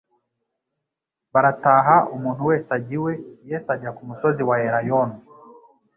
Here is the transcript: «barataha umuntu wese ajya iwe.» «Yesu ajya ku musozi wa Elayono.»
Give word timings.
«barataha 1.33 1.95
umuntu 2.15 2.41
wese 2.49 2.69
ajya 2.77 2.93
iwe.» 2.97 3.13
«Yesu 3.49 3.67
ajya 3.75 3.89
ku 3.97 4.01
musozi 4.09 4.41
wa 4.49 4.55
Elayono.» 4.67 5.15